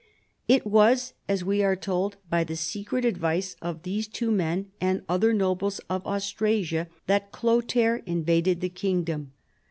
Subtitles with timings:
[0.47, 5.03] It was, as we are told, by the secret advice of these two men and
[5.07, 9.33] other nobles of Austrasia that Chlothair invaded the kingdom.